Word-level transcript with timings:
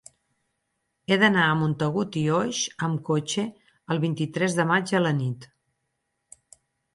He 1.11 1.17
d'anar 1.23 1.43
a 1.49 1.57
Montagut 1.59 2.17
i 2.21 2.23
Oix 2.37 2.61
amb 2.87 3.03
cotxe 3.11 3.45
el 3.97 4.01
vint-i-tres 4.07 4.57
de 4.61 4.67
maig 4.73 4.95
a 4.97 5.03
la 5.09 5.13
nit. 5.21 5.47